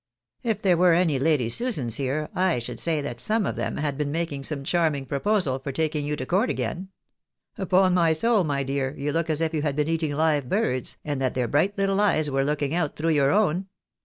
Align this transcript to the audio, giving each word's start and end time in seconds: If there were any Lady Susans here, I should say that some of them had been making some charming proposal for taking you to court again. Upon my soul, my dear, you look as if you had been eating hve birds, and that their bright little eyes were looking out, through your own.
If 0.41 0.63
there 0.63 0.77
were 0.77 0.93
any 0.93 1.19
Lady 1.19 1.47
Susans 1.47 1.97
here, 1.97 2.27
I 2.33 2.57
should 2.57 2.79
say 2.79 3.01
that 3.01 3.19
some 3.19 3.45
of 3.45 3.55
them 3.55 3.77
had 3.77 3.99
been 3.99 4.11
making 4.11 4.41
some 4.41 4.63
charming 4.63 5.05
proposal 5.05 5.59
for 5.59 5.71
taking 5.71 6.07
you 6.07 6.15
to 6.15 6.25
court 6.25 6.49
again. 6.49 6.89
Upon 7.55 7.93
my 7.93 8.13
soul, 8.13 8.43
my 8.43 8.63
dear, 8.63 8.95
you 8.97 9.11
look 9.11 9.29
as 9.29 9.41
if 9.41 9.53
you 9.53 9.61
had 9.61 9.75
been 9.75 9.87
eating 9.87 10.13
hve 10.13 10.49
birds, 10.49 10.97
and 11.05 11.21
that 11.21 11.35
their 11.35 11.47
bright 11.47 11.77
little 11.77 12.01
eyes 12.01 12.31
were 12.31 12.43
looking 12.43 12.73
out, 12.73 12.95
through 12.95 13.09
your 13.11 13.29
own. 13.29 13.67